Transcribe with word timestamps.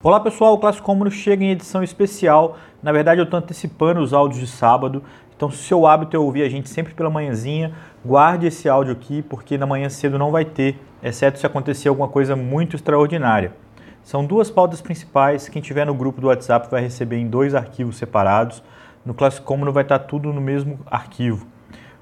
Olá 0.00 0.20
pessoal, 0.20 0.54
o 0.54 0.58
Clássico 0.58 0.86
Cômodo 0.86 1.10
chega 1.10 1.42
em 1.42 1.50
edição 1.50 1.82
especial. 1.82 2.56
Na 2.80 2.92
verdade, 2.92 3.20
eu 3.20 3.24
estou 3.24 3.36
antecipando 3.36 3.98
os 3.98 4.12
áudios 4.12 4.38
de 4.38 4.46
sábado. 4.46 5.02
Então, 5.36 5.50
se 5.50 5.56
o 5.56 5.60
seu 5.60 5.86
hábito 5.88 6.14
é 6.16 6.20
ouvir 6.20 6.44
a 6.44 6.48
gente 6.48 6.68
sempre 6.68 6.94
pela 6.94 7.10
manhãzinha, 7.10 7.74
guarde 8.06 8.46
esse 8.46 8.68
áudio 8.68 8.92
aqui, 8.92 9.22
porque 9.22 9.58
na 9.58 9.66
manhã 9.66 9.88
cedo 9.88 10.16
não 10.16 10.30
vai 10.30 10.44
ter, 10.44 10.78
exceto 11.02 11.40
se 11.40 11.44
acontecer 11.44 11.88
alguma 11.88 12.06
coisa 12.06 12.36
muito 12.36 12.76
extraordinária. 12.76 13.52
São 14.04 14.24
duas 14.24 14.48
pautas 14.48 14.80
principais. 14.80 15.48
Quem 15.48 15.60
tiver 15.60 15.84
no 15.84 15.94
grupo 15.94 16.20
do 16.20 16.28
WhatsApp 16.28 16.70
vai 16.70 16.80
receber 16.80 17.16
em 17.16 17.26
dois 17.26 17.52
arquivos 17.52 17.96
separados. 17.96 18.62
No 19.04 19.12
Clássico 19.12 19.48
Cômodo 19.48 19.72
vai 19.72 19.82
estar 19.82 19.98
tudo 19.98 20.32
no 20.32 20.40
mesmo 20.40 20.78
arquivo. 20.86 21.44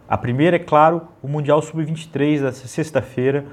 A 0.07 0.19
primeira 0.19 0.57
é, 0.57 0.59
claro, 0.59 1.09
o 1.23 1.29
Mundial 1.29 1.63
Sub-23 1.63 2.43
dessa 2.43 2.69
sexta-feira, 2.69 3.47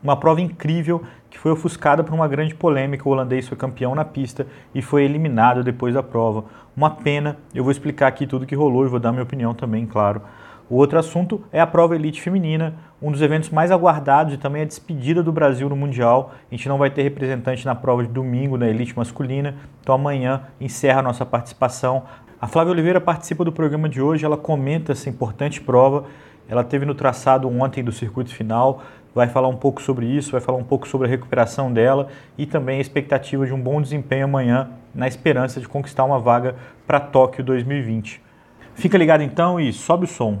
uma 0.00 0.16
prova 0.16 0.40
incrível 0.40 1.02
que 1.30 1.38
foi 1.38 1.52
ofuscada 1.52 2.02
por 2.02 2.14
uma 2.14 2.28
grande 2.28 2.54
polêmica. 2.54 3.08
O 3.08 3.12
holandês 3.12 3.48
foi 3.48 3.56
campeão 3.56 3.94
na 3.94 4.04
pista 4.04 4.46
e 4.74 4.82
foi 4.82 5.04
eliminado 5.04 5.62
depois 5.62 5.94
da 5.94 6.02
prova. 6.02 6.44
Uma 6.76 6.90
pena, 6.90 7.36
eu 7.54 7.62
vou 7.62 7.70
explicar 7.70 8.06
aqui 8.06 8.26
tudo 8.26 8.46
que 8.46 8.54
rolou 8.54 8.84
e 8.84 8.88
vou 8.88 9.00
dar 9.00 9.12
minha 9.12 9.22
opinião 9.22 9.54
também, 9.54 9.86
claro. 9.86 10.22
O 10.70 10.76
outro 10.76 10.98
assunto 10.98 11.42
é 11.50 11.60
a 11.60 11.66
prova 11.66 11.94
elite 11.94 12.20
feminina, 12.20 12.74
um 13.00 13.10
dos 13.10 13.22
eventos 13.22 13.48
mais 13.48 13.70
aguardados 13.70 14.34
e 14.34 14.36
também 14.36 14.62
a 14.62 14.66
despedida 14.66 15.22
do 15.22 15.32
Brasil 15.32 15.66
no 15.68 15.74
Mundial. 15.74 16.32
A 16.50 16.54
gente 16.54 16.68
não 16.68 16.76
vai 16.76 16.90
ter 16.90 17.02
representante 17.02 17.64
na 17.64 17.74
prova 17.74 18.02
de 18.02 18.10
domingo 18.10 18.58
na 18.58 18.68
elite 18.68 18.94
masculina, 18.94 19.54
então 19.80 19.94
amanhã 19.94 20.42
encerra 20.60 21.00
a 21.00 21.02
nossa 21.02 21.24
participação. 21.24 22.02
A 22.38 22.46
Flávia 22.46 22.72
Oliveira 22.72 23.00
participa 23.00 23.44
do 23.44 23.50
programa 23.50 23.88
de 23.88 24.02
hoje, 24.02 24.26
ela 24.26 24.36
comenta 24.36 24.92
essa 24.92 25.08
importante 25.08 25.60
prova. 25.60 26.04
Ela 26.48 26.64
teve 26.64 26.86
no 26.86 26.94
traçado 26.94 27.48
ontem 27.48 27.82
do 27.82 27.92
circuito 27.92 28.34
final, 28.34 28.82
vai 29.14 29.28
falar 29.28 29.48
um 29.48 29.56
pouco 29.56 29.82
sobre 29.82 30.06
isso, 30.06 30.32
vai 30.32 30.40
falar 30.40 30.58
um 30.58 30.64
pouco 30.64 30.86
sobre 30.86 31.06
a 31.06 31.10
recuperação 31.10 31.72
dela 31.72 32.08
e 32.36 32.46
também 32.46 32.78
a 32.78 32.80
expectativa 32.80 33.46
de 33.46 33.52
um 33.52 33.60
bom 33.60 33.80
desempenho 33.80 34.24
amanhã, 34.24 34.70
na 34.94 35.08
esperança 35.08 35.60
de 35.60 35.68
conquistar 35.68 36.04
uma 36.04 36.18
vaga 36.18 36.56
para 36.86 37.00
Tóquio 37.00 37.44
2020. 37.44 38.22
Fica 38.74 38.96
ligado 38.96 39.22
então 39.22 39.58
e 39.58 39.72
sobe 39.72 40.04
o 40.04 40.08
som. 40.08 40.38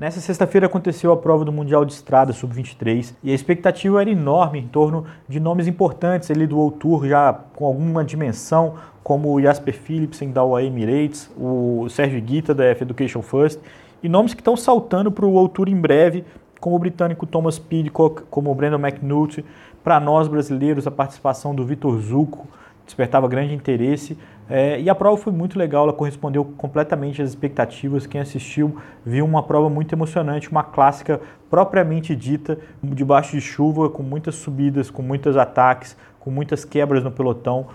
Nessa 0.00 0.18
sexta-feira 0.18 0.66
aconteceu 0.66 1.12
a 1.12 1.16
prova 1.18 1.44
do 1.44 1.52
Mundial 1.52 1.84
de 1.84 1.92
Estrada 1.92 2.32
Sub-23 2.32 3.12
e 3.22 3.32
a 3.32 3.34
expectativa 3.34 4.00
era 4.00 4.08
enorme 4.08 4.58
em 4.58 4.66
torno 4.66 5.04
de 5.28 5.38
nomes 5.38 5.66
importantes 5.66 6.30
ali 6.30 6.46
do 6.46 6.56
World 6.56 6.78
Tour 6.78 7.06
já 7.06 7.34
com 7.54 7.66
alguma 7.66 8.02
dimensão, 8.02 8.76
como 9.02 9.30
o 9.30 9.42
Jasper 9.42 9.74
Philipsen 9.74 10.30
da 10.30 10.42
UAE 10.42 10.68
Emirates, 10.68 11.30
o 11.36 11.86
Sérgio 11.90 12.18
Guita 12.22 12.54
da 12.54 12.64
F 12.64 12.82
Education 12.82 13.20
First 13.20 13.60
e 14.02 14.08
nomes 14.08 14.34
que 14.34 14.40
estão 14.40 14.56
saltando 14.56 15.10
para 15.10 15.26
o 15.26 15.48
Tour 15.48 15.68
em 15.68 15.76
breve, 15.76 16.24
como 16.60 16.76
o 16.76 16.78
britânico 16.78 17.26
Thomas 17.26 17.58
Pidcock, 17.58 18.22
como 18.30 18.50
o 18.50 18.54
Brandon 18.54 18.78
McNulty. 18.78 19.44
Para 19.82 19.98
nós 19.98 20.28
brasileiros, 20.28 20.86
a 20.86 20.90
participação 20.90 21.54
do 21.54 21.64
Vitor 21.64 21.98
Zucco 21.98 22.46
despertava 22.84 23.28
grande 23.28 23.54
interesse. 23.54 24.18
É, 24.48 24.80
e 24.80 24.90
a 24.90 24.94
prova 24.94 25.16
foi 25.16 25.32
muito 25.32 25.56
legal, 25.56 25.84
ela 25.84 25.92
correspondeu 25.92 26.44
completamente 26.44 27.22
às 27.22 27.28
expectativas. 27.28 28.04
Quem 28.04 28.20
assistiu 28.20 28.76
viu 29.06 29.24
uma 29.24 29.42
prova 29.42 29.70
muito 29.70 29.94
emocionante, 29.94 30.50
uma 30.50 30.64
clássica 30.64 31.20
propriamente 31.48 32.16
dita, 32.16 32.58
debaixo 32.82 33.32
de 33.32 33.40
chuva, 33.40 33.88
com 33.88 34.02
muitas 34.02 34.34
subidas, 34.34 34.90
com 34.90 35.02
muitos 35.02 35.36
ataques, 35.36 35.96
com 36.18 36.30
muitas 36.30 36.64
quebras 36.64 37.04
no 37.04 37.12
pelotão. 37.12 37.68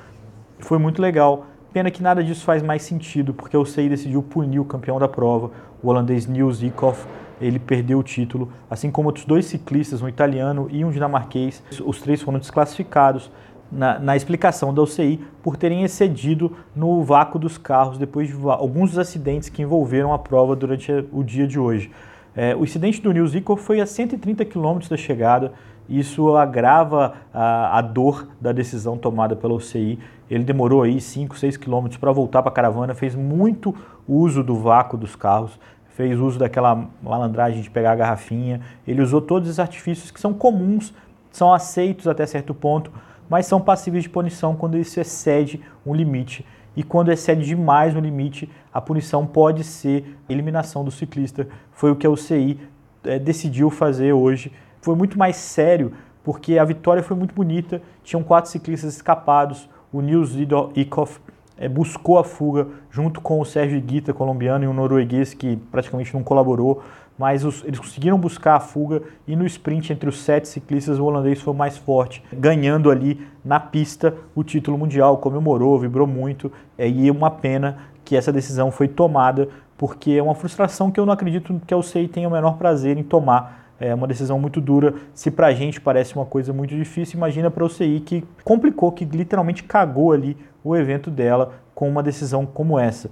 Foi 0.59 0.77
muito 0.77 1.01
legal. 1.01 1.45
Pena 1.75 1.91
que 1.91 2.01
nada 2.01 2.23
disso 2.23 2.45
faz 2.45 2.63
mais 2.63 2.83
sentido, 2.83 3.33
porque 3.33 3.57
o 3.57 3.65
CI 3.65 3.89
decidiu 3.89 4.23
punir 4.23 4.61
o 4.61 4.63
campeão 4.63 4.97
da 4.97 5.09
prova, 5.09 5.51
o 5.83 5.89
holandês 5.89 6.25
Niels 6.25 6.63
Eekhoff. 6.63 7.05
Ele 7.41 7.59
perdeu 7.59 7.99
o 7.99 8.03
título, 8.03 8.49
assim 8.69 8.89
como 8.89 9.09
outros 9.09 9.25
dois 9.25 9.45
ciclistas, 9.45 10.01
um 10.01 10.07
italiano 10.07 10.69
e 10.71 10.85
um 10.85 10.89
dinamarquês. 10.89 11.61
Os 11.85 11.99
três 11.99 12.21
foram 12.21 12.39
desclassificados 12.39 13.29
na, 13.69 13.99
na, 13.99 14.15
explicação 14.15 14.73
da 14.73 14.81
UCI 14.81 15.19
por 15.43 15.57
terem 15.57 15.83
excedido 15.83 16.55
no 16.73 17.03
vácuo 17.03 17.37
dos 17.37 17.57
carros 17.57 17.97
depois 17.97 18.29
de 18.29 18.35
alguns 18.49 18.91
dos 18.91 18.99
acidentes 18.99 19.49
que 19.49 19.61
envolveram 19.61 20.13
a 20.13 20.17
prova 20.17 20.55
durante 20.55 20.93
o 21.11 21.25
dia 21.25 21.45
de 21.45 21.59
hoje. 21.59 21.91
É, 22.33 22.55
o 22.55 22.63
incidente 22.63 23.01
do 23.01 23.11
Nils 23.11 23.35
Eekhoff 23.35 23.61
foi 23.61 23.81
a 23.81 23.85
130 23.85 24.45
km 24.45 24.79
da 24.89 24.95
chegada, 24.95 25.51
isso 25.87 26.35
agrava 26.35 27.13
a, 27.33 27.77
a, 27.77 27.81
dor 27.81 28.27
da 28.41 28.51
decisão 28.51 28.97
tomada 28.97 29.35
pela 29.35 29.53
UCI. 29.53 29.99
Ele 30.29 30.43
demorou 30.43 30.81
aí 30.81 30.99
5, 30.99 31.37
6 31.37 31.57
quilômetros 31.57 31.99
para 31.99 32.11
voltar 32.11 32.41
para 32.41 32.51
a 32.51 32.53
caravana, 32.53 32.95
fez 32.95 33.13
muito 33.15 33.75
uso 34.07 34.43
do 34.43 34.55
vácuo 34.55 34.97
dos 34.97 35.15
carros, 35.15 35.59
fez 35.89 36.19
uso 36.19 36.39
daquela 36.39 36.87
malandragem 37.01 37.61
de 37.61 37.69
pegar 37.69 37.91
a 37.91 37.95
garrafinha. 37.95 38.61
Ele 38.87 39.01
usou 39.01 39.21
todos 39.21 39.49
os 39.49 39.59
artifícios 39.59 40.09
que 40.09 40.19
são 40.19 40.33
comuns, 40.33 40.93
são 41.31 41.53
aceitos 41.53 42.07
até 42.07 42.25
certo 42.25 42.53
ponto, 42.53 42.91
mas 43.29 43.45
são 43.45 43.61
passíveis 43.61 44.03
de 44.03 44.09
punição 44.09 44.55
quando 44.55 44.77
isso 44.77 44.99
excede 44.99 45.61
um 45.85 45.93
limite. 45.93 46.45
E 46.75 46.83
quando 46.83 47.11
excede 47.11 47.45
demais 47.45 47.95
o 47.95 47.99
limite, 47.99 48.49
a 48.73 48.81
punição 48.81 49.25
pode 49.25 49.63
ser 49.63 50.17
eliminação 50.27 50.83
do 50.83 50.91
ciclista. 50.91 51.47
Foi 51.71 51.91
o 51.91 51.95
que 51.95 52.05
a 52.05 52.09
UCI 52.09 52.59
é, 53.03 53.17
decidiu 53.17 53.69
fazer 53.69 54.11
hoje 54.11 54.51
foi 54.85 54.95
muito 54.95 55.17
mais 55.17 55.35
sério, 55.35 55.93
porque 56.23 56.59
a 56.59 56.63
vitória 56.63 57.01
foi 57.01 57.17
muito 57.17 57.33
bonita, 57.33 57.81
tinham 58.03 58.21
quatro 58.21 58.51
ciclistas 58.51 58.93
escapados, 58.93 59.67
o 59.91 59.99
Nils 59.99 60.35
Eekhoff 60.75 61.19
é, 61.57 61.67
buscou 61.67 62.19
a 62.19 62.23
fuga 62.23 62.67
junto 62.91 63.19
com 63.19 63.39
o 63.39 63.45
Sérgio 63.45 63.81
Guita, 63.81 64.13
colombiano, 64.13 64.63
e 64.63 64.67
um 64.67 64.73
norueguês 64.73 65.33
que 65.33 65.57
praticamente 65.71 66.13
não 66.13 66.21
colaborou, 66.21 66.83
mas 67.17 67.43
os, 67.43 67.63
eles 67.63 67.79
conseguiram 67.79 68.19
buscar 68.19 68.57
a 68.57 68.59
fuga 68.59 69.01
e 69.27 69.35
no 69.35 69.43
sprint 69.47 69.91
entre 69.91 70.07
os 70.07 70.21
sete 70.21 70.47
ciclistas 70.47 70.99
o 70.99 71.05
holandês 71.05 71.41
foi 71.41 71.53
mais 71.55 71.75
forte, 71.77 72.23
ganhando 72.31 72.91
ali 72.91 73.25
na 73.43 73.59
pista 73.59 74.13
o 74.35 74.43
título 74.43 74.77
mundial, 74.77 75.17
comemorou, 75.17 75.79
vibrou 75.79 76.05
muito, 76.05 76.51
é, 76.77 76.87
e 76.87 77.07
é 77.07 77.11
uma 77.11 77.31
pena 77.31 77.79
que 78.03 78.15
essa 78.15 78.31
decisão 78.31 78.69
foi 78.69 78.87
tomada, 78.87 79.49
porque 79.75 80.11
é 80.11 80.21
uma 80.21 80.35
frustração 80.35 80.91
que 80.91 80.99
eu 80.99 81.07
não 81.07 81.13
acredito 81.13 81.59
que 81.65 81.73
a 81.73 81.77
UCI 81.77 82.07
tenha 82.07 82.27
o 82.27 82.31
menor 82.31 82.57
prazer 82.57 82.99
em 82.99 83.03
tomar, 83.03 83.64
é 83.79 83.93
uma 83.93 84.07
decisão 84.07 84.39
muito 84.39 84.61
dura. 84.61 84.95
Se 85.13 85.29
para 85.29 85.47
a 85.47 85.53
gente 85.53 85.81
parece 85.81 86.15
uma 86.15 86.25
coisa 86.25 86.53
muito 86.53 86.75
difícil, 86.75 87.17
imagina 87.17 87.51
para 87.51 87.63
o 87.63 87.69
CI 87.69 88.01
que 88.05 88.23
complicou, 88.43 88.91
que 88.91 89.05
literalmente 89.05 89.63
cagou 89.63 90.11
ali 90.11 90.37
o 90.63 90.75
evento 90.75 91.11
dela 91.11 91.53
com 91.73 91.87
uma 91.89 92.01
decisão 92.01 92.45
como 92.45 92.79
essa. 92.79 93.09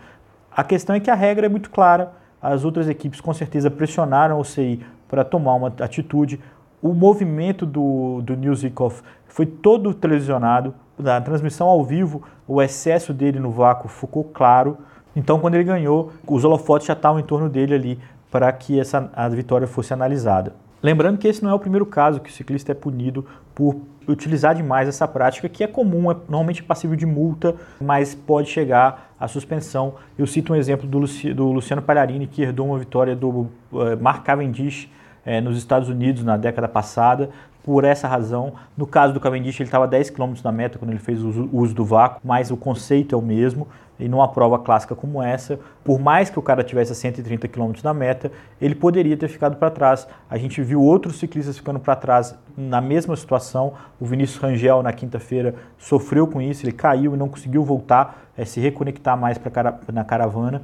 A 0.52 0.64
questão 0.64 0.96
é 0.96 1.00
que 1.00 1.12
a 1.12 1.16
regra 1.16 1.46
é 1.46 1.50
muito 1.50 1.70
clara, 1.70 2.14
as 2.42 2.64
outras 2.64 2.88
equipes 2.88 3.22
com 3.22 3.34
certeza 3.34 3.70
pressionaram 3.70 4.40
o 4.40 4.44
CI 4.44 4.80
para 5.08 5.24
tomar 5.24 5.56
uma 5.56 5.74
atitude. 5.80 6.40
O 6.82 6.94
movimento 6.94 7.66
do, 7.66 8.22
do 8.22 8.36
Newsikoff 8.36 9.02
foi 9.28 9.46
todo 9.46 9.94
televisionado, 9.94 10.74
na 10.98 11.20
transmissão 11.20 11.68
ao 11.68 11.84
vivo, 11.84 12.24
o 12.48 12.62
excesso 12.62 13.14
dele 13.14 13.40
no 13.40 13.52
vácuo 13.52 13.88
ficou 13.88 14.24
claro. 14.24 14.78
Então, 15.16 15.40
quando 15.40 15.56
ele 15.56 15.64
ganhou, 15.64 16.12
os 16.28 16.44
holofotes 16.44 16.88
já 16.88 16.94
estavam 16.94 17.20
em 17.20 17.24
torno 17.24 17.50
dele 17.50 17.74
ali 17.74 18.00
para 18.34 18.52
que 18.52 18.80
essa, 18.80 19.12
a 19.14 19.30
vitória 19.30 19.68
fosse 19.68 19.94
analisada. 19.94 20.56
Lembrando 20.82 21.20
que 21.20 21.28
esse 21.28 21.44
não 21.44 21.52
é 21.52 21.54
o 21.54 21.60
primeiro 21.60 21.86
caso 21.86 22.20
que 22.20 22.32
o 22.32 22.34
ciclista 22.34 22.72
é 22.72 22.76
punido 22.76 23.24
por 23.54 23.76
utilizar 24.08 24.56
demais 24.56 24.90
essa 24.90 25.08
prática, 25.08 25.48
que 25.48 25.64
é 25.64 25.68
comum, 25.68 26.12
é 26.12 26.16
normalmente 26.28 26.64
passível 26.64 26.96
de 26.96 27.06
multa, 27.06 27.56
mas 27.80 28.16
pode 28.16 28.50
chegar 28.50 29.14
à 29.20 29.28
suspensão. 29.28 29.94
Eu 30.18 30.26
cito 30.26 30.52
um 30.52 30.56
exemplo 30.56 30.88
do, 30.88 30.98
Luci, 30.98 31.32
do 31.32 31.52
Luciano 31.52 31.84
Palharini, 31.84 32.26
que 32.26 32.42
herdou 32.42 32.66
uma 32.66 32.80
vitória 32.80 33.16
do 33.16 33.30
uh, 33.30 33.50
Mark 34.02 34.26
Cavendish 34.26 34.90
eh, 35.24 35.40
nos 35.40 35.56
Estados 35.56 35.88
Unidos 35.88 36.24
na 36.24 36.36
década 36.36 36.68
passada, 36.68 37.30
por 37.64 37.86
essa 37.86 38.08
razão. 38.08 38.54
No 38.78 38.86
caso 38.86 39.14
do 39.14 39.20
Cavendish, 39.20 39.60
ele 39.60 39.68
estava 39.68 39.86
a 39.86 39.88
10 39.88 40.10
km 40.10 40.34
da 40.44 40.52
meta 40.52 40.78
quando 40.78 40.92
ele 40.92 41.00
fez 41.00 41.24
o 41.24 41.50
uso 41.52 41.74
do 41.74 41.86
vácuo, 41.86 42.20
mas 42.24 42.52
o 42.52 42.58
conceito 42.58 43.16
é 43.16 43.18
o 43.18 43.22
mesmo. 43.22 43.68
E 44.00 44.10
numa 44.10 44.28
prova 44.28 44.58
clássica 44.58 44.96
como 44.96 45.22
essa, 45.22 45.60
por 45.84 46.00
mais 46.00 46.30
que 46.30 46.40
o 46.40 46.42
cara 46.42 46.64
tivesse 46.64 46.92
a 46.92 46.96
130 46.96 47.48
km 47.48 47.72
da 47.82 47.94
meta, 47.94 48.32
ele 48.60 48.74
poderia 48.74 49.16
ter 49.16 49.28
ficado 49.28 49.56
para 49.56 49.70
trás. 49.70 50.08
A 50.30 50.38
gente 50.38 50.62
viu 50.64 50.82
outros 50.82 51.20
ciclistas 51.20 51.58
ficando 51.58 51.80
para 51.80 51.96
trás 51.96 52.36
na 52.58 52.82
mesma 52.82 53.16
situação. 53.16 53.74
O 54.00 54.06
Vinícius 54.06 54.42
Rangel, 54.42 54.82
na 54.82 54.92
quinta-feira, 54.92 55.56
sofreu 55.78 56.28
com 56.28 56.42
isso, 56.42 56.66
ele 56.66 56.74
caiu 56.74 57.14
e 57.14 57.18
não 57.18 57.30
conseguiu 57.30 57.64
voltar, 57.64 58.26
é, 58.36 58.44
se 58.44 58.60
reconectar 58.60 59.16
mais 59.16 59.38
pra, 59.38 59.80
na 59.94 60.04
caravana. 60.04 60.64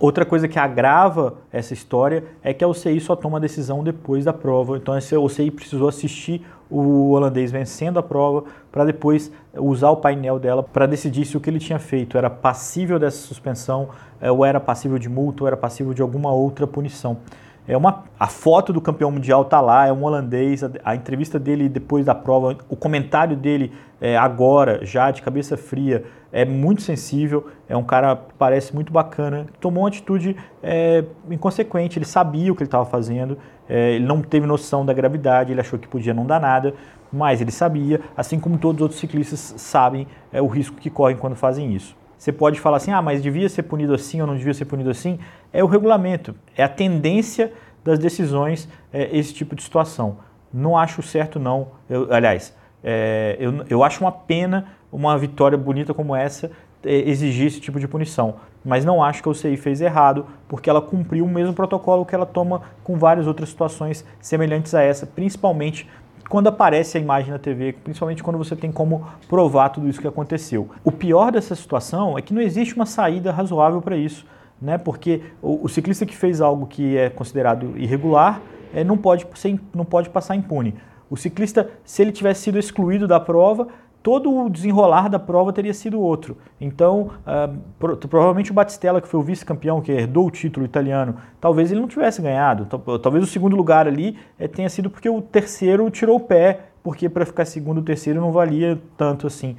Outra 0.00 0.24
coisa 0.24 0.46
que 0.46 0.60
agrava 0.60 1.38
essa 1.52 1.74
história 1.74 2.24
é 2.40 2.54
que 2.54 2.62
a 2.62 2.68
UCI 2.68 3.00
só 3.00 3.16
toma 3.16 3.38
a 3.38 3.40
decisão 3.40 3.82
depois 3.82 4.24
da 4.24 4.32
prova. 4.32 4.76
Então 4.76 4.94
a 4.94 5.20
UCI 5.20 5.50
precisou 5.50 5.88
assistir 5.88 6.46
o 6.70 7.10
holandês 7.10 7.50
vencendo 7.50 7.98
a 7.98 8.02
prova 8.02 8.44
para 8.70 8.84
depois 8.84 9.32
usar 9.56 9.90
o 9.90 9.96
painel 9.96 10.38
dela 10.38 10.62
para 10.62 10.86
decidir 10.86 11.24
se 11.24 11.36
o 11.36 11.40
que 11.40 11.50
ele 11.50 11.58
tinha 11.58 11.80
feito 11.80 12.16
era 12.16 12.30
passível 12.30 12.98
dessa 12.98 13.26
suspensão, 13.26 13.88
eh, 14.20 14.30
ou 14.30 14.44
era 14.44 14.60
passível 14.60 14.98
de 14.98 15.08
multa, 15.08 15.42
ou 15.42 15.48
era 15.48 15.56
passível 15.56 15.92
de 15.92 16.02
alguma 16.02 16.30
outra 16.30 16.66
punição. 16.66 17.16
É 17.68 17.76
uma, 17.76 18.04
a 18.18 18.26
foto 18.26 18.72
do 18.72 18.80
campeão 18.80 19.10
mundial 19.10 19.44
tá 19.44 19.60
lá, 19.60 19.86
é 19.86 19.92
um 19.92 20.02
holandês, 20.02 20.64
a, 20.64 20.70
a 20.82 20.96
entrevista 20.96 21.38
dele 21.38 21.68
depois 21.68 22.06
da 22.06 22.14
prova, 22.14 22.56
o 22.66 22.74
comentário 22.74 23.36
dele 23.36 23.70
é, 24.00 24.16
agora, 24.16 24.86
já 24.86 25.10
de 25.10 25.20
cabeça 25.20 25.54
fria, 25.54 26.02
é 26.32 26.46
muito 26.46 26.80
sensível, 26.80 27.46
é 27.68 27.76
um 27.76 27.84
cara 27.84 28.16
que 28.16 28.34
parece 28.38 28.74
muito 28.74 28.90
bacana, 28.90 29.46
tomou 29.60 29.82
uma 29.82 29.88
atitude 29.88 30.34
é, 30.62 31.04
inconsequente, 31.30 31.98
ele 31.98 32.06
sabia 32.06 32.50
o 32.50 32.56
que 32.56 32.62
ele 32.62 32.68
estava 32.68 32.86
fazendo, 32.86 33.36
é, 33.68 33.92
ele 33.96 34.06
não 34.06 34.22
teve 34.22 34.46
noção 34.46 34.86
da 34.86 34.94
gravidade, 34.94 35.52
ele 35.52 35.60
achou 35.60 35.78
que 35.78 35.86
podia 35.86 36.14
não 36.14 36.24
dar 36.24 36.40
nada, 36.40 36.72
mas 37.12 37.42
ele 37.42 37.50
sabia, 37.50 38.00
assim 38.16 38.40
como 38.40 38.56
todos 38.56 38.76
os 38.76 38.82
outros 38.82 39.00
ciclistas 39.00 39.54
sabem 39.58 40.06
é, 40.32 40.40
o 40.40 40.46
risco 40.46 40.76
que 40.76 40.88
correm 40.88 41.18
quando 41.18 41.36
fazem 41.36 41.74
isso. 41.74 41.94
Você 42.18 42.32
pode 42.32 42.60
falar 42.60 42.78
assim, 42.78 42.90
ah, 42.90 43.00
mas 43.00 43.22
devia 43.22 43.48
ser 43.48 43.62
punido 43.62 43.94
assim 43.94 44.20
ou 44.20 44.26
não 44.26 44.36
devia 44.36 44.52
ser 44.52 44.64
punido 44.64 44.90
assim. 44.90 45.18
É 45.52 45.62
o 45.62 45.66
regulamento, 45.66 46.34
é 46.56 46.64
a 46.64 46.68
tendência 46.68 47.52
das 47.84 47.98
decisões 47.98 48.68
é, 48.92 49.16
esse 49.16 49.32
tipo 49.32 49.54
de 49.54 49.62
situação. 49.62 50.18
Não 50.52 50.76
acho 50.76 51.00
certo, 51.00 51.38
não. 51.38 51.68
Eu, 51.88 52.12
aliás, 52.12 52.54
é, 52.82 53.36
eu, 53.38 53.64
eu 53.70 53.84
acho 53.84 54.02
uma 54.02 54.12
pena 54.12 54.66
uma 54.90 55.16
vitória 55.16 55.56
bonita 55.56 55.94
como 55.94 56.16
essa 56.16 56.50
é, 56.84 57.08
exigir 57.08 57.46
esse 57.46 57.60
tipo 57.60 57.78
de 57.78 57.86
punição. 57.86 58.36
Mas 58.64 58.84
não 58.84 59.02
acho 59.02 59.22
que 59.22 59.28
a 59.28 59.32
UCI 59.32 59.56
fez 59.56 59.80
errado, 59.80 60.26
porque 60.48 60.68
ela 60.68 60.82
cumpriu 60.82 61.24
o 61.24 61.28
mesmo 61.28 61.54
protocolo 61.54 62.04
que 62.04 62.14
ela 62.14 62.26
toma 62.26 62.62
com 62.82 62.96
várias 62.96 63.26
outras 63.26 63.48
situações 63.48 64.04
semelhantes 64.20 64.74
a 64.74 64.82
essa, 64.82 65.06
principalmente 65.06 65.88
quando 66.28 66.48
aparece 66.48 66.98
a 66.98 67.00
imagem 67.00 67.30
na 67.30 67.38
TV, 67.38 67.72
principalmente 67.72 68.22
quando 68.22 68.36
você 68.36 68.54
tem 68.54 68.70
como 68.70 69.06
provar 69.28 69.70
tudo 69.70 69.88
isso 69.88 70.00
que 70.00 70.06
aconteceu. 70.06 70.68
O 70.84 70.92
pior 70.92 71.32
dessa 71.32 71.54
situação 71.54 72.18
é 72.18 72.22
que 72.22 72.34
não 72.34 72.42
existe 72.42 72.74
uma 72.74 72.86
saída 72.86 73.32
razoável 73.32 73.80
para 73.80 73.96
isso, 73.96 74.26
né? 74.60 74.76
porque 74.76 75.22
o, 75.40 75.64
o, 75.64 75.68
ciclista 75.68 76.04
que 76.04 76.14
fez 76.14 76.40
algo 76.40 76.66
que 76.66 76.96
é 76.96 77.08
considerado 77.08 77.72
irregular 77.76 78.42
é, 78.74 78.84
não, 78.84 78.96
pode 78.96 79.26
ser, 79.34 79.58
não 79.74 79.84
pode 79.84 80.10
passar 80.10 80.36
impune. 80.36 80.74
O 81.10 81.16
ciclista, 81.16 81.70
se 81.84 82.02
ele 82.02 82.12
tivesse 82.12 82.42
sido 82.42 82.58
excluído 82.58 83.08
da 83.08 83.18
prova, 83.18 83.68
todo 84.08 84.34
o 84.34 84.48
desenrolar 84.48 85.10
da 85.10 85.18
prova 85.18 85.52
teria 85.52 85.74
sido 85.74 86.00
outro. 86.00 86.38
Então, 86.58 87.10
uh, 87.26 87.54
pro, 87.78 87.94
provavelmente 87.94 88.50
o 88.50 88.54
Batistella, 88.54 89.02
que 89.02 89.06
foi 89.06 89.20
o 89.20 89.22
vice-campeão, 89.22 89.82
que 89.82 89.92
herdou 89.92 90.28
o 90.28 90.30
título 90.30 90.64
italiano, 90.64 91.16
talvez 91.38 91.70
ele 91.70 91.78
não 91.78 91.88
tivesse 91.88 92.22
ganhado. 92.22 92.64
Talvez 93.02 93.22
o 93.22 93.26
segundo 93.26 93.54
lugar 93.54 93.86
ali 93.86 94.16
é, 94.38 94.48
tenha 94.48 94.70
sido 94.70 94.88
porque 94.88 95.10
o 95.10 95.20
terceiro 95.20 95.90
tirou 95.90 96.16
o 96.16 96.20
pé, 96.20 96.60
porque 96.82 97.06
para 97.06 97.26
ficar 97.26 97.44
segundo 97.44 97.78
o 97.78 97.82
terceiro 97.82 98.18
não 98.18 98.32
valia 98.32 98.80
tanto 98.96 99.26
assim. 99.26 99.58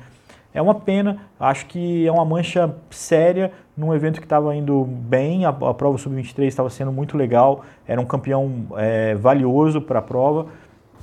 É 0.51 0.59
uma 0.59 0.73
pena, 0.73 1.17
acho 1.39 1.67
que 1.67 2.07
é 2.07 2.11
uma 2.11 2.25
mancha 2.25 2.75
séria 2.89 3.51
num 3.77 3.93
evento 3.93 4.19
que 4.19 4.25
estava 4.25 4.55
indo 4.55 4.83
bem, 4.83 5.45
a, 5.45 5.49
a 5.49 5.73
prova 5.75 5.95
sub-23 5.99 6.47
estava 6.47 6.71
sendo 6.71 6.91
muito 6.91 7.15
legal, 7.15 7.63
era 7.87 8.01
um 8.01 8.05
campeão 8.05 8.65
é, 8.77 9.13
valioso 9.13 9.79
para 9.79 9.99
a 9.99 10.01
prova, 10.01 10.47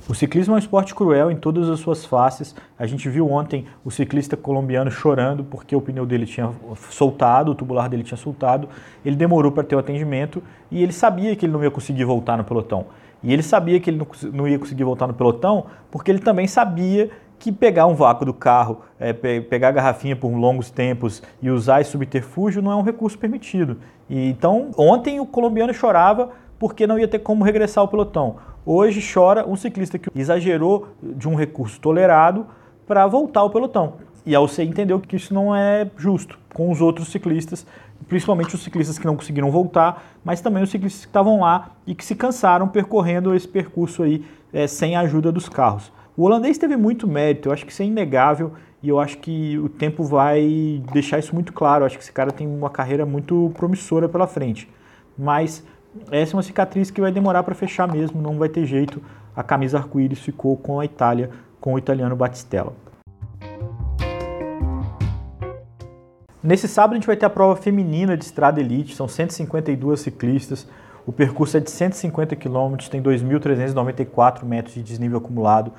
o 0.09 0.15
ciclismo 0.15 0.53
é 0.53 0.55
um 0.55 0.59
esporte 0.59 0.95
cruel 0.95 1.29
em 1.29 1.35
todas 1.35 1.69
as 1.69 1.79
suas 1.79 2.05
faces. 2.05 2.55
A 2.79 2.85
gente 2.85 3.09
viu 3.09 3.29
ontem 3.29 3.65
o 3.83 3.91
ciclista 3.91 4.37
colombiano 4.37 4.89
chorando 4.89 5.43
porque 5.43 5.75
o 5.75 5.81
pneu 5.81 6.05
dele 6.05 6.25
tinha 6.25 6.49
soltado, 6.89 7.51
o 7.51 7.55
tubular 7.55 7.89
dele 7.89 8.03
tinha 8.03 8.17
soltado. 8.17 8.69
Ele 9.03 9.15
demorou 9.15 9.51
para 9.51 9.63
ter 9.63 9.75
o 9.75 9.79
atendimento 9.79 10.41
e 10.71 10.81
ele 10.81 10.93
sabia 10.93 11.35
que 11.35 11.45
ele 11.45 11.53
não 11.53 11.63
ia 11.63 11.71
conseguir 11.71 12.05
voltar 12.05 12.37
no 12.37 12.43
pelotão. 12.43 12.85
E 13.21 13.33
ele 13.33 13.43
sabia 13.43 13.79
que 13.79 13.89
ele 13.89 14.05
não 14.31 14.47
ia 14.47 14.57
conseguir 14.57 14.83
voltar 14.83 15.07
no 15.07 15.13
pelotão 15.13 15.65
porque 15.91 16.09
ele 16.09 16.19
também 16.19 16.47
sabia 16.47 17.09
que 17.39 17.51
pegar 17.51 17.85
um 17.85 17.93
vácuo 17.93 18.25
do 18.25 18.33
carro, 18.33 18.81
é, 18.99 19.13
pegar 19.13 19.69
a 19.69 19.71
garrafinha 19.71 20.15
por 20.15 20.29
longos 20.29 20.71
tempos 20.71 21.21
e 21.41 21.49
usar 21.49 21.81
esse 21.81 21.91
subterfúgio 21.91 22.61
não 22.61 22.71
é 22.71 22.75
um 22.75 22.81
recurso 22.81 23.17
permitido. 23.17 23.77
E, 24.09 24.29
então, 24.29 24.71
ontem 24.77 25.19
o 25.19 25.25
colombiano 25.25 25.73
chorava 25.73 26.31
porque 26.59 26.87
não 26.87 26.97
ia 26.97 27.07
ter 27.07 27.19
como 27.19 27.43
regressar 27.43 27.81
ao 27.81 27.87
pelotão. 27.87 28.37
Hoje 28.65 29.01
chora 29.13 29.47
um 29.47 29.55
ciclista 29.55 29.97
que 29.97 30.09
exagerou 30.15 30.89
de 31.01 31.27
um 31.27 31.35
recurso 31.35 31.79
tolerado 31.79 32.45
para 32.85 33.05
voltar 33.07 33.41
ao 33.41 33.49
pelotão. 33.49 33.93
E 34.25 34.35
a 34.35 34.41
UCI 34.41 34.63
entendeu 34.63 34.99
que 34.99 35.15
isso 35.15 35.33
não 35.33 35.55
é 35.55 35.89
justo 35.95 36.37
com 36.53 36.69
os 36.69 36.81
outros 36.81 37.07
ciclistas, 37.07 37.65
principalmente 38.09 38.55
os 38.55 38.61
ciclistas 38.61 38.99
que 38.99 39.05
não 39.05 39.15
conseguiram 39.15 39.49
voltar, 39.49 40.03
mas 40.23 40.41
também 40.41 40.61
os 40.61 40.69
ciclistas 40.69 41.05
que 41.05 41.09
estavam 41.09 41.39
lá 41.39 41.71
e 41.85 41.95
que 41.95 42.03
se 42.03 42.13
cansaram 42.15 42.67
percorrendo 42.67 43.33
esse 43.33 43.47
percurso 43.47 44.03
aí 44.03 44.25
é, 44.51 44.67
sem 44.67 44.95
a 44.95 45.01
ajuda 45.01 45.31
dos 45.31 45.47
carros. 45.47 45.91
O 46.17 46.23
holandês 46.23 46.57
teve 46.57 46.75
muito 46.75 47.07
mérito, 47.07 47.47
eu 47.47 47.53
acho 47.53 47.65
que 47.65 47.71
isso 47.71 47.83
é 47.83 47.85
inegável 47.85 48.51
e 48.81 48.89
eu 48.89 48.99
acho 48.99 49.17
que 49.19 49.57
o 49.59 49.69
tempo 49.69 50.03
vai 50.03 50.81
deixar 50.91 51.19
isso 51.19 51.33
muito 51.33 51.53
claro. 51.53 51.83
Eu 51.83 51.85
acho 51.85 51.97
que 51.97 52.03
esse 52.03 52.11
cara 52.11 52.31
tem 52.31 52.47
uma 52.47 52.69
carreira 52.69 53.05
muito 53.05 53.51
promissora 53.55 54.09
pela 54.09 54.27
frente. 54.27 54.69
Mas 55.17 55.63
essa 56.11 56.33
é 56.33 56.35
uma 56.35 56.43
cicatriz 56.43 56.91
que 56.91 57.01
vai 57.01 57.11
demorar 57.11 57.43
para 57.43 57.55
fechar 57.55 57.91
mesmo, 57.91 58.21
não 58.21 58.37
vai 58.37 58.49
ter 58.49 58.65
jeito. 58.65 59.01
A 59.35 59.43
camisa 59.43 59.77
arco-íris 59.77 60.19
ficou 60.19 60.57
com 60.57 60.79
a 60.79 60.85
Itália, 60.85 61.29
com 61.59 61.73
o 61.73 61.77
italiano 61.77 62.15
Battistella. 62.15 62.73
Nesse 66.41 66.67
sábado 66.67 66.93
a 66.93 66.95
gente 66.95 67.07
vai 67.07 67.17
ter 67.17 67.25
a 67.25 67.29
prova 67.29 67.55
feminina 67.55 68.15
de 68.15 68.23
estrada 68.23 68.59
elite, 68.59 68.95
são 68.95 69.07
152 69.07 69.99
ciclistas. 69.99 70.67
O 71.05 71.11
percurso 71.11 71.57
é 71.57 71.59
de 71.59 71.69
150 71.69 72.35
km, 72.35 72.75
tem 72.89 73.01
2.394 73.01 74.43
metros 74.43 74.75
de 74.75 74.83
desnível 74.83 75.17
acumulado. 75.17 75.71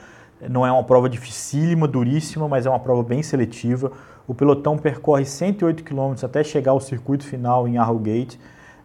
Não 0.49 0.67
é 0.67 0.71
uma 0.71 0.85
prova 0.85 1.09
dificílima, 1.09 1.89
duríssima, 1.89 2.47
mas 2.49 2.67
é 2.67 2.71
uma 2.71 2.79
prova 2.79 3.03
bem 3.03 3.23
seletiva. 3.23 3.93
O 4.27 4.35
pelotão 4.35 4.77
percorre 4.77 5.25
108 5.25 5.83
km 5.83 6.15
até 6.23 6.45
chegar 6.45 6.73
ao 6.73 6.81
circuito 6.81 7.25
final 7.25 7.67
em 7.67 7.79
Arrowgate. 7.79 8.39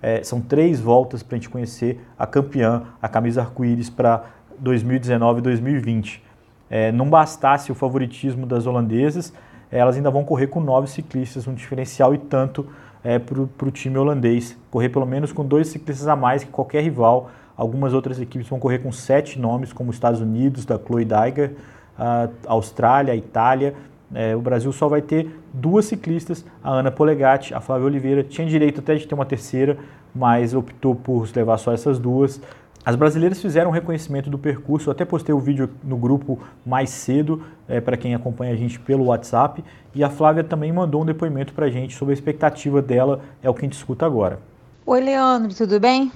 É, 0.03 0.21
são 0.21 0.41
três 0.41 0.81
voltas 0.81 1.23
para 1.23 1.37
a 1.37 1.39
gente 1.39 1.49
conhecer 1.49 2.05
a 2.19 2.27
campeã, 2.27 2.83
a 3.01 3.07
camisa 3.07 3.39
arco-íris 3.39 3.89
para 3.89 4.25
2019 4.59 5.39
e 5.39 5.41
2020. 5.41 6.21
É, 6.69 6.91
não 6.91 7.09
bastasse 7.09 7.71
o 7.71 7.75
favoritismo 7.75 8.45
das 8.45 8.67
holandesas, 8.67 9.33
elas 9.71 9.95
ainda 9.95 10.11
vão 10.11 10.25
correr 10.25 10.47
com 10.47 10.59
nove 10.59 10.87
ciclistas, 10.87 11.47
um 11.47 11.53
diferencial 11.53 12.13
e 12.13 12.17
tanto 12.17 12.67
é, 13.01 13.17
para 13.17 13.41
o 13.41 13.71
time 13.71 13.97
holandês. 13.97 14.57
Correr 14.69 14.89
pelo 14.89 15.05
menos 15.05 15.31
com 15.31 15.45
dois 15.45 15.69
ciclistas 15.69 16.07
a 16.07 16.17
mais 16.17 16.43
que 16.43 16.51
qualquer 16.51 16.83
rival. 16.83 17.31
Algumas 17.55 17.93
outras 17.93 18.19
equipes 18.19 18.47
vão 18.47 18.59
correr 18.59 18.79
com 18.79 18.91
sete 18.91 19.39
nomes, 19.39 19.71
como 19.71 19.89
os 19.89 19.95
Estados 19.95 20.19
Unidos, 20.19 20.65
da 20.65 20.77
Chloe 20.77 21.05
Daiger, 21.05 21.55
a 21.97 22.27
Austrália, 22.47 23.13
a 23.13 23.15
Itália. 23.15 23.73
É, 24.13 24.35
o 24.35 24.41
Brasil 24.41 24.71
só 24.71 24.87
vai 24.87 25.01
ter 25.01 25.29
duas 25.53 25.85
ciclistas, 25.85 26.45
a 26.63 26.71
Ana 26.71 26.91
Polegatti, 26.91 27.53
a 27.53 27.59
Flávia 27.59 27.87
Oliveira. 27.87 28.23
Tinha 28.23 28.47
direito 28.47 28.79
até 28.79 28.95
de 28.95 29.07
ter 29.07 29.15
uma 29.15 29.25
terceira, 29.25 29.77
mas 30.13 30.53
optou 30.53 30.95
por 30.95 31.27
levar 31.35 31.57
só 31.57 31.71
essas 31.71 31.97
duas. 31.97 32.41
As 32.85 32.97
brasileiras 32.97 33.41
fizeram 33.41 33.69
um 33.69 33.73
reconhecimento 33.73 34.29
do 34.29 34.37
percurso, 34.37 34.91
até 34.91 35.05
postei 35.05 35.33
o 35.33 35.39
vídeo 35.39 35.69
no 35.83 35.95
grupo 35.95 36.37
mais 36.65 36.89
cedo, 36.89 37.41
é, 37.67 37.79
para 37.79 37.95
quem 37.95 38.13
acompanha 38.13 38.51
a 38.51 38.57
gente 38.57 38.77
pelo 38.77 39.05
WhatsApp, 39.05 39.63
e 39.95 40.03
a 40.03 40.09
Flávia 40.09 40.43
também 40.43 40.71
mandou 40.71 41.01
um 41.01 41.05
depoimento 41.05 41.53
para 41.53 41.67
a 41.67 41.69
gente 41.69 41.95
sobre 41.95 42.11
a 42.11 42.15
expectativa 42.15 42.81
dela, 42.81 43.21
é 43.41 43.49
o 43.49 43.53
que 43.53 43.61
a 43.61 43.63
gente 43.63 43.77
escuta 43.77 44.05
agora. 44.05 44.39
Oi, 44.85 44.99
Leandro, 44.99 45.55
tudo 45.55 45.79
bem? 45.79 46.11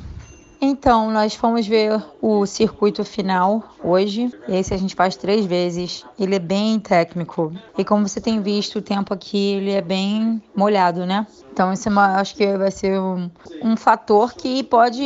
Então, 0.60 1.12
nós 1.12 1.36
fomos 1.36 1.68
ver 1.68 2.04
o 2.20 2.46
circuito 2.46 3.04
final 3.04 3.64
hoje. 3.84 4.32
Esse 4.48 4.74
a 4.74 4.78
gente 4.78 4.96
faz 4.96 5.16
três 5.16 5.46
vezes. 5.46 6.04
Ele 6.20 6.36
é 6.36 6.40
bem 6.40 6.80
técnico. 6.80 7.54
E 7.78 7.86
como 7.86 8.08
você 8.08 8.20
tem 8.20 8.42
visto, 8.42 8.80
o 8.80 8.82
tempo 8.82 9.14
aqui 9.14 9.54
ele 9.54 9.72
é 9.72 9.82
bem 9.82 10.42
molhado, 10.56 11.06
né? 11.06 11.28
Então, 11.54 11.72
isso 11.72 11.88
é 11.88 11.92
uma, 11.92 12.20
acho 12.20 12.36
que 12.36 12.58
vai 12.58 12.72
ser 12.72 13.00
um, 13.00 13.30
um 13.64 13.78
fator 13.78 14.34
que 14.34 14.64
pode 14.64 15.04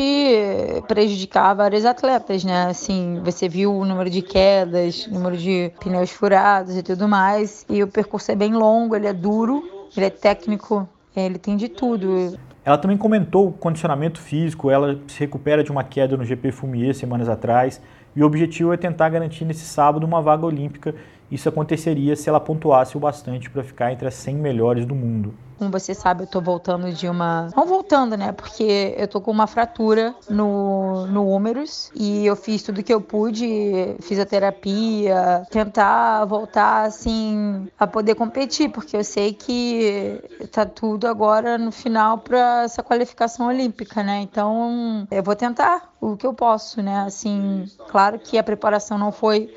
prejudicar 0.88 1.54
vários 1.54 1.86
atletas, 1.86 2.46
né? 2.46 2.68
Assim, 2.68 3.20
você 3.24 3.50
viu 3.50 3.76
o 3.76 3.86
número 3.86 4.10
de 4.10 4.22
quedas, 4.22 5.06
número 5.08 5.36
de 5.36 5.72
pneus 5.82 6.12
furados 6.12 6.78
e 6.78 6.84
tudo 6.84 7.08
mais. 7.10 7.66
E 7.70 7.84
o 7.84 7.88
percurso 7.88 8.32
é 8.32 8.36
bem 8.36 8.54
longo, 8.54 8.96
ele 8.96 9.08
é 9.08 9.14
duro, 9.14 9.64
ele 9.96 10.06
é 10.06 10.10
técnico, 10.10 10.88
ele 11.16 11.38
tem 11.38 11.58
de 11.58 11.68
tudo. 11.68 12.38
Ela 12.64 12.78
também 12.78 12.96
comentou 12.96 13.48
o 13.48 13.52
condicionamento 13.52 14.20
físico, 14.20 14.70
ela 14.70 15.00
se 15.08 15.20
recupera 15.20 15.64
de 15.64 15.72
uma 15.72 15.84
queda 15.84 16.16
no 16.16 16.24
GP 16.24 16.52
Fumier 16.52 16.94
semanas 16.94 17.28
atrás, 17.28 17.82
e 18.16 18.22
o 18.22 18.26
objetivo 18.26 18.72
é 18.72 18.78
tentar 18.78 19.10
garantir 19.10 19.46
nesse 19.46 19.66
sábado 19.66 20.04
uma 20.06 20.22
vaga 20.22 20.46
olímpica. 20.46 20.94
Isso 21.32 21.48
aconteceria 21.48 22.16
se 22.16 22.28
ela 22.28 22.40
pontuasse 22.40 22.98
o 22.98 23.00
bastante 23.00 23.50
para 23.50 23.64
ficar 23.64 23.94
entre 23.94 24.08
as 24.08 24.16
100 24.16 24.36
melhores 24.36 24.86
do 24.86 24.94
mundo. 24.94 25.34
Como 25.58 25.72
você 25.72 25.94
sabe, 25.94 26.24
eu 26.24 26.28
tô 26.28 26.42
voltando 26.42 26.92
de 26.92 27.08
uma. 27.08 27.48
Não 27.56 27.68
voltando, 27.68 28.18
né? 28.18 28.32
Porque 28.32 28.96
eu 28.98 29.08
tô 29.08 29.22
com 29.22 29.30
uma 29.30 29.46
fratura 29.46 30.16
no, 30.28 31.06
no 31.06 31.30
húmerus 31.30 31.92
e 31.96 32.26
eu 32.26 32.36
fiz 32.36 32.64
tudo 32.64 32.82
que 32.82 32.92
eu 32.92 33.00
pude, 33.00 33.96
fisioterapia, 34.02 35.46
tentar 35.52 36.26
voltar 36.26 36.86
assim 36.86 37.68
a 37.80 37.86
poder 37.86 38.16
competir, 38.16 38.72
porque 38.72 38.98
eu 38.98 39.04
sei 39.04 39.34
que 39.34 40.20
tá 40.52 40.66
tudo 40.66 41.08
agora 41.08 41.60
no 41.60 41.72
final 41.72 42.18
para 42.18 42.64
essa 42.64 42.82
qualificação 42.82 43.46
olímpica, 43.46 44.02
né? 44.02 44.20
Então 44.22 45.08
eu 45.12 45.22
vou 45.22 45.36
tentar 45.36 45.94
o 46.02 46.18
que 46.18 46.26
eu 46.26 46.34
posso, 46.34 46.82
né? 46.82 47.02
Assim, 47.06 47.66
claro 47.88 48.18
que 48.18 48.36
a 48.36 48.44
preparação 48.44 48.98
não 48.98 49.12
foi 49.12 49.56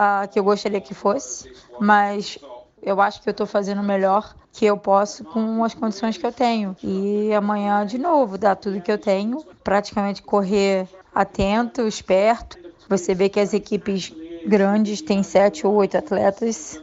a 0.00 0.28
que 0.28 0.38
eu 0.38 0.44
gostaria 0.44 0.80
que 0.80 0.94
fosse, 0.94 1.52
mas 1.80 2.38
eu 2.80 3.00
acho 3.00 3.20
que 3.20 3.28
eu 3.28 3.32
estou 3.32 3.46
fazendo 3.46 3.80
o 3.80 3.84
melhor 3.84 4.32
que 4.52 4.64
eu 4.64 4.76
posso 4.76 5.24
com 5.24 5.64
as 5.64 5.74
condições 5.74 6.16
que 6.16 6.24
eu 6.24 6.30
tenho. 6.30 6.76
E 6.80 7.34
amanhã, 7.34 7.84
de 7.84 7.98
novo, 7.98 8.38
dar 8.38 8.54
tudo 8.54 8.80
que 8.80 8.92
eu 8.92 8.98
tenho, 8.98 9.44
praticamente 9.64 10.22
correr 10.22 10.88
atento, 11.12 11.82
esperto. 11.82 12.56
Você 12.88 13.12
vê 13.12 13.28
que 13.28 13.40
as 13.40 13.52
equipes 13.52 14.12
grandes 14.46 15.02
têm 15.02 15.24
sete 15.24 15.66
ou 15.66 15.74
oito 15.74 15.98
atletas 15.98 16.80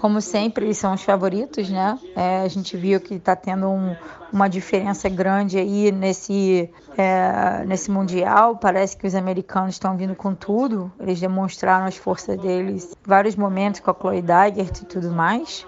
como 0.00 0.20
sempre, 0.20 0.66
eles 0.66 0.78
são 0.78 0.94
os 0.94 1.02
favoritos, 1.02 1.68
né? 1.68 1.98
É, 2.14 2.40
a 2.40 2.48
gente 2.48 2.76
viu 2.76 3.00
que 3.00 3.14
está 3.14 3.34
tendo 3.34 3.68
um, 3.68 3.96
uma 4.32 4.48
diferença 4.48 5.08
grande 5.08 5.58
aí 5.58 5.90
nesse, 5.90 6.70
é, 6.96 7.64
nesse 7.66 7.90
Mundial. 7.90 8.56
Parece 8.56 8.96
que 8.96 9.06
os 9.06 9.14
americanos 9.14 9.74
estão 9.74 9.96
vindo 9.96 10.14
com 10.14 10.34
tudo. 10.34 10.92
Eles 11.00 11.20
demonstraram 11.20 11.86
as 11.86 11.96
forças 11.96 12.38
deles 12.38 12.92
em 12.92 13.08
vários 13.08 13.36
momentos 13.36 13.80
com 13.80 13.90
a 13.90 13.94
Chloe 13.94 14.22
Dygert 14.22 14.82
e 14.82 14.84
tudo 14.84 15.10
mais. 15.10 15.66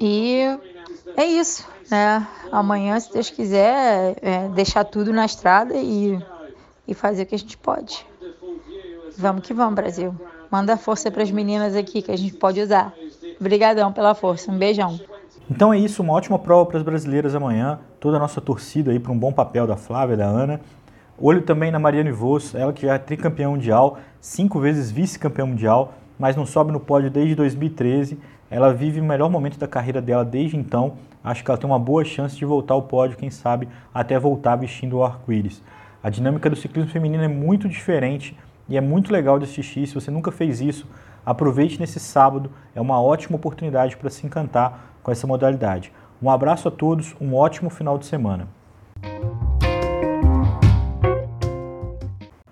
E 0.00 0.42
é 1.16 1.24
isso, 1.24 1.66
né? 1.90 2.26
Amanhã, 2.52 2.98
se 3.00 3.12
Deus 3.12 3.30
quiser, 3.30 4.16
é, 4.22 4.48
deixar 4.48 4.84
tudo 4.84 5.12
na 5.12 5.24
estrada 5.24 5.74
e, 5.74 6.18
e 6.86 6.94
fazer 6.94 7.24
o 7.24 7.26
que 7.26 7.34
a 7.34 7.38
gente 7.38 7.56
pode. 7.56 8.06
Vamos 9.18 9.46
que 9.46 9.54
vamos, 9.54 9.74
Brasil. 9.74 10.14
Manda 10.50 10.76
força 10.76 11.10
para 11.10 11.22
as 11.22 11.30
meninas 11.30 11.74
aqui 11.74 12.02
que 12.02 12.12
a 12.12 12.16
gente 12.16 12.34
pode 12.34 12.60
usar. 12.60 12.94
Obrigadão 13.40 13.92
pela 13.92 14.14
força. 14.14 14.50
Um 14.50 14.58
beijão. 14.58 14.98
Então 15.50 15.72
é 15.72 15.78
isso, 15.78 16.02
uma 16.02 16.12
ótima 16.12 16.38
prova 16.38 16.66
para 16.66 16.78
as 16.78 16.82
brasileiras 16.82 17.34
amanhã. 17.34 17.78
Toda 18.00 18.16
a 18.16 18.20
nossa 18.20 18.40
torcida 18.40 18.90
aí 18.90 18.98
para 18.98 19.12
um 19.12 19.18
bom 19.18 19.32
papel 19.32 19.66
da 19.66 19.76
Flávia, 19.76 20.16
da 20.16 20.26
Ana. 20.26 20.60
Olho 21.18 21.42
também 21.42 21.70
na 21.70 21.78
Mariane 21.78 22.10
Vos, 22.10 22.54
ela 22.54 22.72
que 22.72 22.84
já 22.84 22.94
é 22.94 22.98
tricampeã 22.98 23.48
mundial, 23.48 23.98
cinco 24.20 24.60
vezes 24.60 24.90
vice-campeã 24.90 25.46
mundial, 25.46 25.94
mas 26.18 26.36
não 26.36 26.44
sobe 26.44 26.72
no 26.72 26.80
pódio 26.80 27.10
desde 27.10 27.34
2013. 27.34 28.18
Ela 28.50 28.72
vive 28.72 29.00
o 29.00 29.04
melhor 29.04 29.30
momento 29.30 29.58
da 29.58 29.66
carreira 29.66 30.02
dela 30.02 30.24
desde 30.24 30.56
então. 30.56 30.94
Acho 31.24 31.42
que 31.42 31.50
ela 31.50 31.58
tem 31.58 31.68
uma 31.68 31.78
boa 31.78 32.04
chance 32.04 32.36
de 32.36 32.44
voltar 32.44 32.74
ao 32.74 32.82
pódio, 32.82 33.16
quem 33.16 33.30
sabe 33.30 33.68
até 33.94 34.18
voltar 34.18 34.56
vestindo 34.56 34.98
o 34.98 35.04
arco-íris. 35.04 35.62
A 36.02 36.10
dinâmica 36.10 36.50
do 36.50 36.56
ciclismo 36.56 36.90
feminino 36.90 37.24
é 37.24 37.28
muito 37.28 37.68
diferente 37.68 38.36
e 38.68 38.76
é 38.76 38.80
muito 38.80 39.12
legal 39.12 39.38
de 39.38 39.44
assistir. 39.44 39.86
Se 39.86 39.94
você 39.94 40.10
nunca 40.10 40.30
fez 40.30 40.60
isso, 40.60 40.86
Aproveite 41.26 41.80
nesse 41.80 41.98
sábado, 41.98 42.52
é 42.72 42.80
uma 42.80 43.02
ótima 43.02 43.34
oportunidade 43.34 43.96
para 43.96 44.08
se 44.08 44.24
encantar 44.24 44.92
com 45.02 45.10
essa 45.10 45.26
modalidade. 45.26 45.92
Um 46.22 46.30
abraço 46.30 46.68
a 46.68 46.70
todos, 46.70 47.16
um 47.20 47.34
ótimo 47.34 47.68
final 47.68 47.98
de 47.98 48.06
semana. 48.06 48.48